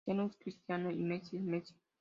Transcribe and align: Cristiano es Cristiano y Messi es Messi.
Cristiano 0.03 0.25
es 0.25 0.35
Cristiano 0.37 0.89
y 0.89 0.97
Messi 1.03 1.37
es 1.37 1.43
Messi. 1.43 1.75